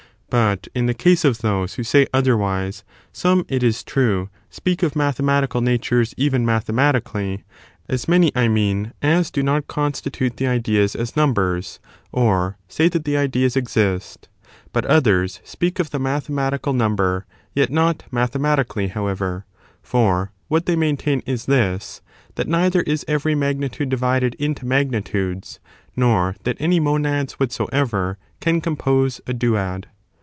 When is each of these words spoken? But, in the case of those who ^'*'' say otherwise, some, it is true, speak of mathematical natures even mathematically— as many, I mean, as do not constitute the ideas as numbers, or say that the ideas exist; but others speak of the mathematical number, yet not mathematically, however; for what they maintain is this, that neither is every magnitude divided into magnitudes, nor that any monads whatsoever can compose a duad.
But, 0.33 0.69
in 0.73 0.85
the 0.85 0.93
case 0.93 1.25
of 1.25 1.39
those 1.39 1.73
who 1.73 1.81
^'*'' 1.83 1.85
say 1.85 2.07
otherwise, 2.13 2.85
some, 3.11 3.45
it 3.49 3.63
is 3.63 3.83
true, 3.83 4.29
speak 4.49 4.81
of 4.81 4.95
mathematical 4.95 5.59
natures 5.59 6.13
even 6.15 6.45
mathematically— 6.45 7.43
as 7.89 8.07
many, 8.07 8.31
I 8.33 8.47
mean, 8.47 8.93
as 9.01 9.29
do 9.29 9.43
not 9.43 9.67
constitute 9.67 10.37
the 10.37 10.47
ideas 10.47 10.95
as 10.95 11.17
numbers, 11.17 11.81
or 12.13 12.55
say 12.69 12.87
that 12.87 13.03
the 13.03 13.17
ideas 13.17 13.57
exist; 13.57 14.29
but 14.71 14.85
others 14.85 15.41
speak 15.43 15.79
of 15.81 15.89
the 15.89 15.99
mathematical 15.99 16.71
number, 16.71 17.25
yet 17.53 17.69
not 17.69 18.03
mathematically, 18.09 18.87
however; 18.87 19.45
for 19.81 20.31
what 20.47 20.65
they 20.65 20.77
maintain 20.77 21.19
is 21.25 21.43
this, 21.45 21.99
that 22.35 22.47
neither 22.47 22.83
is 22.83 23.03
every 23.05 23.35
magnitude 23.35 23.89
divided 23.89 24.35
into 24.35 24.65
magnitudes, 24.65 25.59
nor 25.93 26.37
that 26.45 26.55
any 26.61 26.79
monads 26.79 27.33
whatsoever 27.33 28.17
can 28.39 28.61
compose 28.61 29.19
a 29.27 29.33
duad. 29.33 29.87